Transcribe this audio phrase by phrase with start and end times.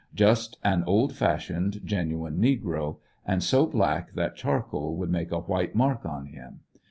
[0.15, 5.75] Just an old fashioned, genuine negro, and so black that charcoal would make a white
[5.75, 6.61] mark on him.